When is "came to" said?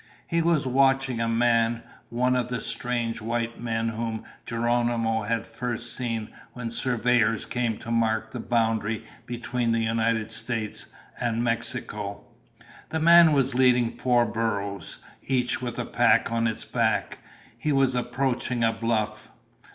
7.45-7.91